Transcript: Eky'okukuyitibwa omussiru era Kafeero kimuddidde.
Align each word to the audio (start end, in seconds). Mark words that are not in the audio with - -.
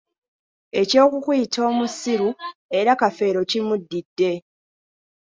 Eky'okukuyitibwa 0.81 1.67
omussiru 1.73 2.29
era 2.79 2.91
Kafeero 3.01 3.41
kimuddidde. 3.49 4.31